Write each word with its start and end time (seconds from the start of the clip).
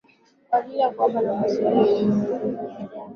Kwa 0.49 0.59
ajili 0.59 0.79
ya 0.79 0.89
kuwapa 0.89 1.21
nafasi 1.21 1.63
wale 1.63 1.79
wenye 1.81 2.09
uwezo 2.09 2.33
wa 2.33 2.39
kughani 2.39 2.89